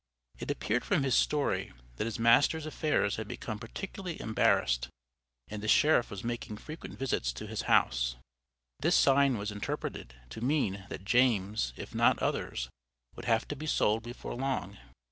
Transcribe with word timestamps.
It 0.39 0.49
appeared 0.49 0.83
from 0.83 1.03
his 1.03 1.13
story, 1.13 1.73
that 1.97 2.05
his 2.05 2.17
master's 2.17 2.65
affairs 2.65 3.17
had 3.17 3.27
become 3.27 3.59
particularly 3.59 4.19
embarrassed, 4.19 4.89
and 5.47 5.61
the 5.61 5.67
Sheriff 5.67 6.09
was 6.09 6.23
making 6.23 6.57
frequent 6.57 6.97
visits 6.97 7.31
to 7.33 7.45
his 7.45 7.61
house. 7.69 8.15
This 8.79 8.95
sign 8.95 9.37
was 9.37 9.51
interpreted 9.51 10.15
to 10.31 10.41
mean 10.41 10.85
that 10.89 11.05
James, 11.05 11.71
if 11.75 11.93
not 11.93 12.17
others, 12.17 12.67
would 13.15 13.25
have 13.25 13.47
to 13.49 13.55
be 13.55 13.67
sold 13.67 14.01
before 14.01 14.33
long. 14.33 14.77